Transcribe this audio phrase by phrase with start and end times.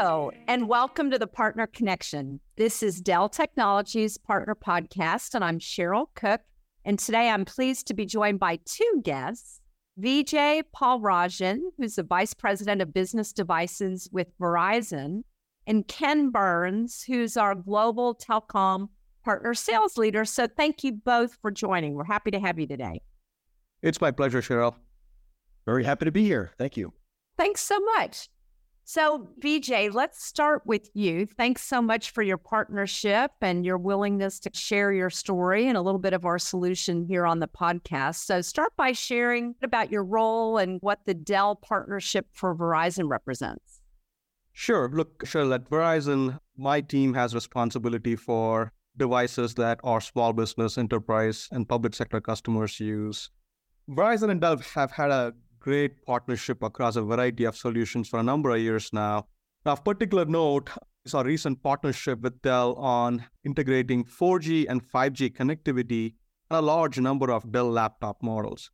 [0.00, 2.38] Hello, and welcome to the Partner Connection.
[2.56, 6.40] This is Dell Technologies Partner Podcast, and I'm Cheryl Cook.
[6.84, 9.60] And today I'm pleased to be joined by two guests
[10.00, 15.22] Vijay Paulrajan, who's the Vice President of Business Devices with Verizon,
[15.66, 18.90] and Ken Byrnes, who's our Global Telecom
[19.24, 20.24] Partner Sales Leader.
[20.24, 21.94] So thank you both for joining.
[21.94, 23.02] We're happy to have you today.
[23.82, 24.76] It's my pleasure, Cheryl.
[25.66, 26.52] Very happy to be here.
[26.56, 26.92] Thank you.
[27.36, 28.28] Thanks so much.
[28.90, 31.26] So, Vijay, let's start with you.
[31.26, 35.82] Thanks so much for your partnership and your willingness to share your story and a
[35.82, 38.24] little bit of our solution here on the podcast.
[38.24, 43.82] So, start by sharing about your role and what the Dell partnership for Verizon represents.
[44.54, 44.88] Sure.
[44.90, 45.52] Look, sure.
[45.52, 51.94] At Verizon, my team has responsibility for devices that our small business, enterprise, and public
[51.94, 53.28] sector customers use.
[53.90, 55.34] Verizon and Dell have had a
[55.68, 59.26] great partnership across a variety of solutions for a number of years now.
[59.66, 60.70] Now, of particular note
[61.04, 66.14] is our recent partnership with Dell on integrating 4G and 5G connectivity
[66.50, 68.70] on a large number of Dell laptop models.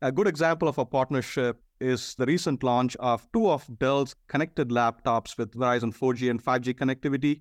[0.00, 4.68] A good example of a partnership is the recent launch of two of Dell's connected
[4.68, 7.40] laptops with Verizon 4G and 5G connectivity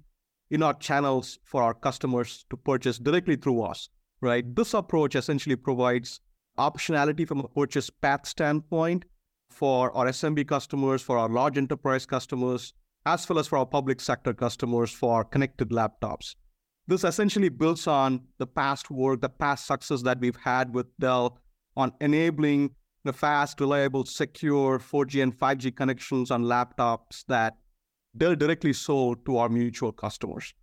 [0.50, 3.88] in our channels for our customers to purchase directly through us.
[4.20, 4.56] Right?
[4.56, 6.22] This approach essentially provides
[6.58, 9.06] optionality from a purchase path standpoint
[9.50, 12.74] for our SMB customers, for our large enterprise customers,
[13.06, 16.36] as well as for our public sector customers for connected laptops.
[16.88, 21.40] This essentially builds on the past work, the past success that we've had with Dell
[21.76, 22.72] on enabling
[23.04, 27.58] the fast, reliable, secure 4G and 5G connections on laptops that
[28.18, 30.54] Dell directly sold to our mutual customers.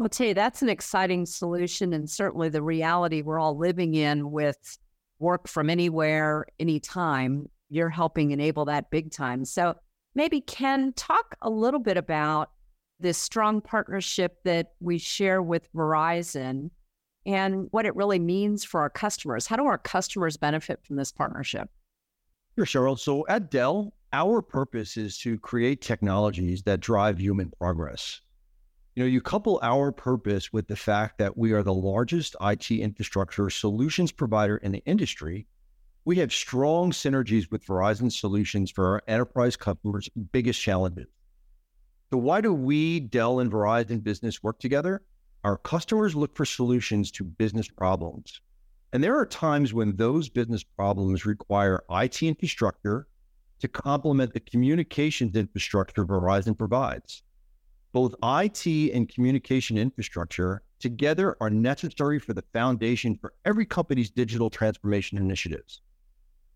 [0.00, 4.30] I'll tell you, that's an exciting solution and certainly the reality we're all living in
[4.30, 4.78] with
[5.18, 7.48] work from anywhere, anytime.
[7.68, 9.44] You're helping enable that big time.
[9.44, 9.76] So
[10.14, 12.50] maybe Ken, talk a little bit about
[13.00, 16.70] this strong partnership that we share with Verizon
[17.24, 19.46] and what it really means for our customers.
[19.46, 21.68] How do our customers benefit from this partnership?
[22.56, 22.98] Sure, Cheryl.
[22.98, 28.20] So at Dell, our purpose is to create technologies that drive human progress.
[28.94, 32.70] You know, you couple our purpose with the fact that we are the largest IT
[32.70, 35.46] infrastructure solutions provider in the industry.
[36.04, 41.06] We have strong synergies with Verizon solutions for our enterprise customers' biggest challenges.
[42.10, 45.00] So, why do we, Dell and Verizon business work together?
[45.42, 48.42] Our customers look for solutions to business problems.
[48.92, 53.06] And there are times when those business problems require IT infrastructure
[53.60, 57.22] to complement the communications infrastructure Verizon provides.
[57.92, 64.48] Both IT and communication infrastructure together are necessary for the foundation for every company's digital
[64.48, 65.82] transformation initiatives.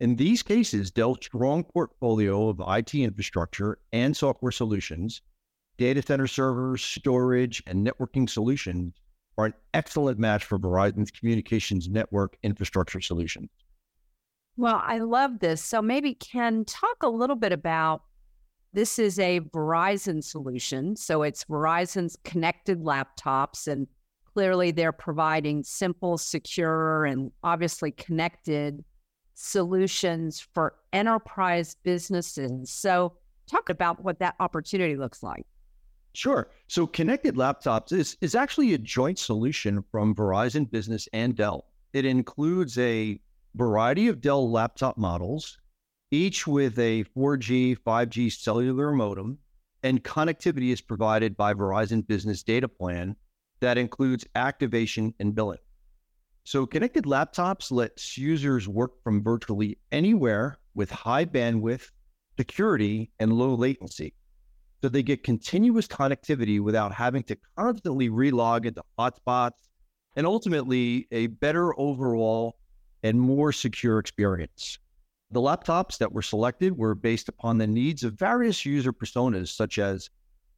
[0.01, 5.23] In these cases, Dell's strong portfolio of IT infrastructure and software solutions,
[5.79, 8.95] data center servers, storage, and networking solutions
[9.39, 13.51] are an excellent match for Verizon's communications network infrastructure solutions.
[14.57, 15.63] Well, I love this.
[15.63, 18.03] So maybe Ken talk a little bit about
[18.77, 20.97] this is a Verizon solution.
[20.97, 23.87] So it's Verizon's connected laptops, and
[24.35, 28.85] clearly they're providing simple, secure, and obviously connected
[29.33, 32.71] solutions for enterprise businesses.
[32.71, 33.15] So,
[33.51, 35.47] talk about what that opportunity looks like.
[36.13, 36.51] Sure.
[36.69, 41.65] So, connected laptops is, is actually a joint solution from Verizon Business and Dell.
[41.95, 43.19] It includes a
[43.55, 45.57] variety of Dell laptop models
[46.11, 49.39] each with a 4G, 5G cellular modem,
[49.83, 53.17] and connectivity is provided by Verizon Business Data Plan
[53.61, 55.59] that includes activation and billing.
[56.45, 61.91] So, connected laptops lets users work from virtually anywhere with high bandwidth,
[62.39, 64.15] security, and low latency.
[64.83, 69.59] So, they get continuous connectivity without having to constantly relog into hotspots
[70.15, 72.59] and ultimately a better overall
[73.03, 74.79] and more secure experience.
[75.33, 79.79] The laptops that were selected were based upon the needs of various user personas, such
[79.79, 80.09] as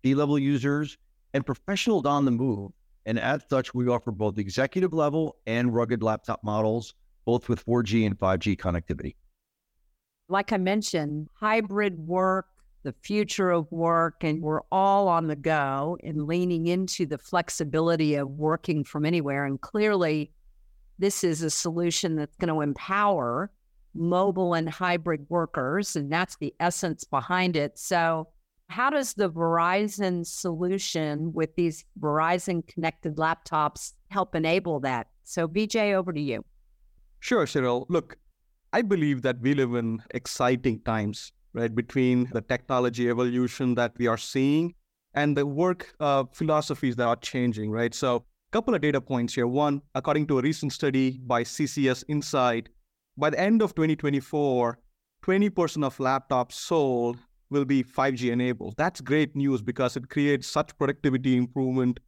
[0.04, 0.98] C level users
[1.32, 2.72] and professionals on the move.
[3.06, 6.94] And as such, we offer both executive level and rugged laptop models,
[7.24, 9.14] both with 4G and 5G connectivity.
[10.28, 12.48] Like I mentioned, hybrid work,
[12.82, 18.16] the future of work, and we're all on the go and leaning into the flexibility
[18.16, 19.46] of working from anywhere.
[19.46, 20.30] And clearly,
[20.98, 23.50] this is a solution that's going to empower
[23.94, 27.78] mobile and hybrid workers, and that's the essence behind it.
[27.78, 28.28] So,
[28.68, 35.06] how does the Verizon solution with these Verizon connected laptops help enable that?
[35.24, 36.44] So, Vijay, over to you.
[37.20, 37.86] Sure, Cheryl.
[37.88, 38.16] Look,
[38.72, 44.06] I believe that we live in exciting times right, between the technology evolution that we
[44.06, 44.74] are seeing
[45.14, 47.94] and the work uh, philosophies that are changing, right?
[47.94, 49.46] So, a couple of data points here.
[49.46, 52.68] One, according to a recent study by CCS Insight,
[53.18, 54.78] by the end of 2024,
[55.24, 57.18] 20% of laptops sold
[57.50, 58.74] will be 5G enabled.
[58.76, 61.98] That's great news because it creates such productivity improvement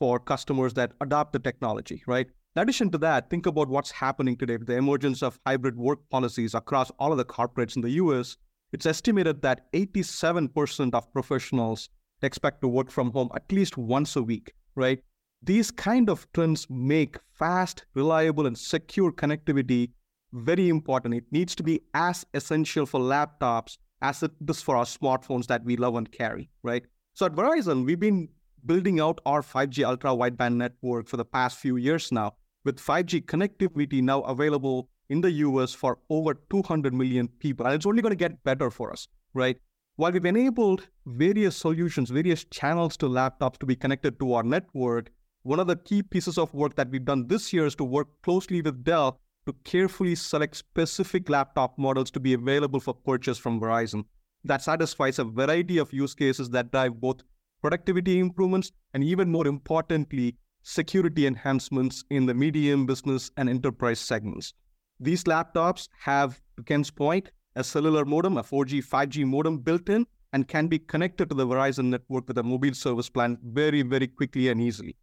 [0.00, 2.26] for customers that adopt the technology, right?
[2.56, 6.00] In addition to that, think about what's happening today with the emergence of hybrid work
[6.10, 8.36] policies across all of the corporates in the US.
[8.72, 11.90] It's estimated that 87% of professionals
[12.22, 14.98] expect to work from home at least once a week, right?
[15.42, 19.90] These kind of trends make fast, reliable, and secure connectivity
[20.32, 21.14] very important.
[21.14, 25.64] It needs to be as essential for laptops as it is for our smartphones that
[25.64, 26.84] we love and carry, right?
[27.14, 28.28] So at Verizon, we've been
[28.64, 32.34] building out our 5G ultra wideband network for the past few years now,
[32.64, 37.64] with 5G connectivity now available in the US for over 200 million people.
[37.64, 39.56] And it's only going to get better for us, right?
[39.94, 45.10] While we've enabled various solutions, various channels to laptops to be connected to our network,
[45.42, 48.08] one of the key pieces of work that we've done this year is to work
[48.22, 53.60] closely with Dell to carefully select specific laptop models to be available for purchase from
[53.60, 54.04] Verizon.
[54.44, 57.22] That satisfies a variety of use cases that drive both
[57.62, 64.52] productivity improvements and, even more importantly, security enhancements in the medium business and enterprise segments.
[64.98, 70.06] These laptops have, to Ken's point, a cellular modem, a 4G, 5G modem built in,
[70.32, 74.08] and can be connected to the Verizon network with a mobile service plan very, very
[74.08, 74.96] quickly and easily.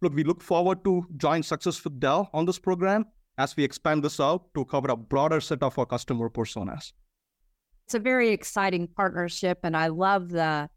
[0.00, 3.06] Look, we look forward to joint success with Dell on this program
[3.38, 6.92] as we expand this out to cover a broader set of our customer personas.
[7.86, 10.70] It's a very exciting partnership, and I love the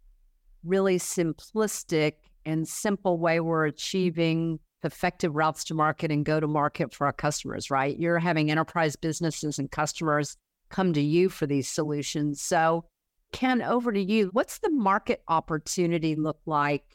[0.64, 2.14] really simplistic
[2.46, 7.14] and simple way we're achieving effective routes to market and go to market for our
[7.14, 7.98] customers, right?
[7.98, 10.38] You're having enterprise businesses and customers
[10.70, 12.42] come to you for these solutions.
[12.42, 12.86] So,
[13.32, 14.30] Ken, over to you.
[14.34, 16.86] What's the market opportunity look like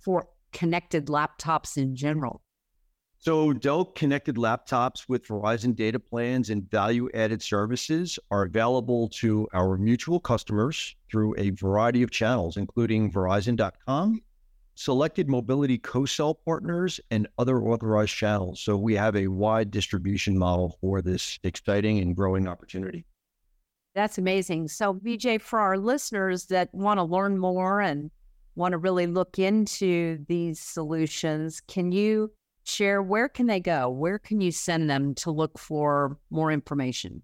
[0.00, 2.42] for connected laptops in general?
[3.24, 9.46] So, Dell connected laptops with Verizon data plans and value added services are available to
[9.54, 14.20] our mutual customers through a variety of channels, including Verizon.com,
[14.74, 18.58] selected mobility co sell partners, and other authorized channels.
[18.58, 23.04] So, we have a wide distribution model for this exciting and growing opportunity.
[23.94, 24.66] That's amazing.
[24.66, 28.10] So, Vijay, for our listeners that want to learn more and
[28.56, 32.32] want to really look into these solutions, can you
[32.64, 33.88] share where can they go?
[33.88, 37.22] Where can you send them to look for more information?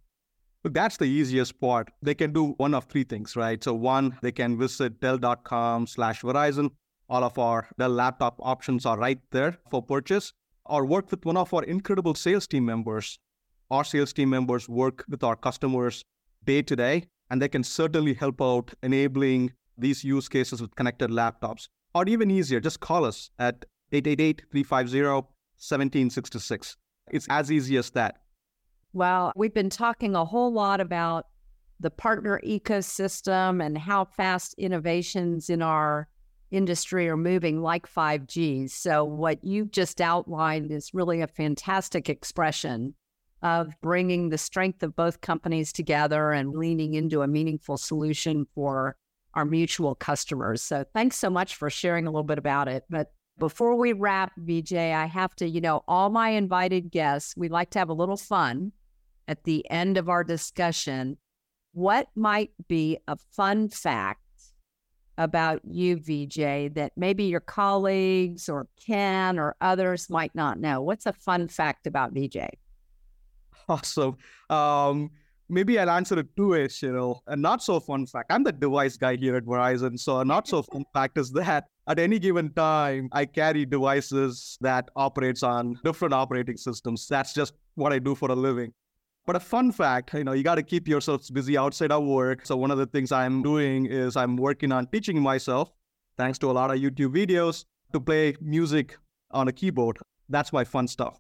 [0.65, 1.91] That's the easiest part.
[2.03, 3.63] They can do one of three things, right?
[3.63, 6.71] So one, they can visit Dell.com slash Verizon.
[7.09, 10.33] All of our Dell laptop options are right there for purchase.
[10.67, 13.19] Or work with one of our incredible sales team members.
[13.71, 16.05] Our sales team members work with our customers
[16.45, 21.11] day to day, and they can certainly help out enabling these use cases with connected
[21.11, 21.69] laptops.
[21.95, 26.77] Or even easier, just call us at 888-350-1766.
[27.11, 28.19] It's as easy as that.
[28.93, 31.27] Well, we've been talking a whole lot about
[31.81, 36.09] the partner ecosystem and how fast innovations in our
[36.51, 38.71] industry are moving like 5G.
[38.71, 42.95] So what you've just outlined is really a fantastic expression
[43.43, 48.97] of bringing the strength of both companies together and leaning into a meaningful solution for
[49.35, 50.63] our mutual customers.
[50.63, 52.83] So thanks so much for sharing a little bit about it.
[52.91, 57.49] But before we wrap, Vijay, I have to, you know, all my invited guests, we
[57.49, 58.73] like to have a little fun
[59.27, 61.17] at the end of our discussion.
[61.73, 64.21] What might be a fun fact
[65.17, 70.81] about you, Vijay, that maybe your colleagues or Ken or others might not know?
[70.81, 72.51] What's a fun fact about Vijay?
[73.69, 74.17] Awesome.
[74.49, 75.11] Um,
[75.49, 77.21] maybe I'll answer it two ways, you know.
[77.27, 78.33] A not so fun fact.
[78.33, 79.99] I'm the device guy here at Verizon.
[79.99, 84.59] So a not so fun fact is that at any given time, I carry devices
[84.61, 87.09] that operates on different operating systems.
[87.09, 88.73] That's just what I do for a living.
[89.27, 92.45] But a fun fact, you know, you got to keep yourselves busy outside of work.
[92.45, 95.73] So one of the things I'm doing is I'm working on teaching myself,
[96.19, 98.97] thanks to a lot of YouTube videos, to play music
[99.31, 99.99] on a keyboard.
[100.29, 101.19] That's my fun stuff.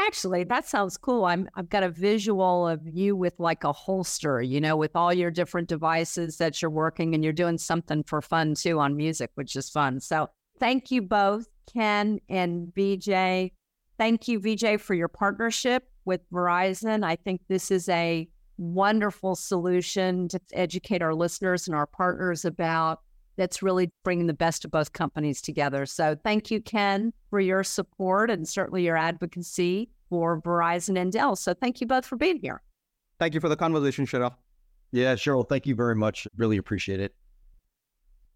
[0.00, 1.24] Actually, that sounds cool.
[1.24, 5.12] I'm I've got a visual of you with like a holster, you know, with all
[5.12, 9.30] your different devices that you're working and you're doing something for fun too on music,
[9.34, 10.00] which is fun.
[10.00, 10.28] So
[10.58, 13.52] thank you both, Ken and Vijay.
[13.98, 17.04] Thank you, Vijay, for your partnership with Verizon.
[17.04, 23.00] I think this is a wonderful solution to educate our listeners and our partners about
[23.38, 25.86] that's really bringing the best of both companies together.
[25.86, 31.36] So thank you, Ken, for your support and certainly your advocacy for Verizon and Dell.
[31.36, 32.62] So thank you both for being here.
[33.18, 34.34] Thank you for the conversation, Cheryl.
[34.90, 36.26] Yeah, Cheryl, thank you very much.
[36.36, 37.14] Really appreciate it.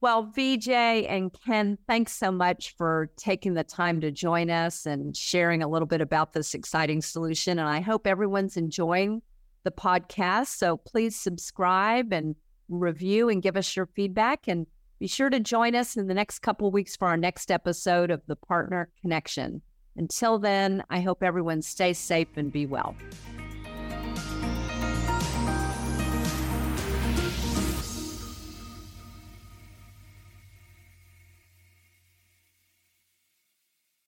[0.00, 5.16] Well, Vijay and Ken, thanks so much for taking the time to join us and
[5.16, 7.58] sharing a little bit about this exciting solution.
[7.58, 9.22] And I hope everyone's enjoying
[9.62, 10.48] the podcast.
[10.48, 12.34] So please subscribe and
[12.68, 14.48] review and give us your feedback.
[14.48, 14.66] And
[15.02, 18.24] be sure to join us in the next couple weeks for our next episode of
[18.28, 19.60] the Partner Connection.
[19.96, 22.94] Until then, I hope everyone stays safe and be well.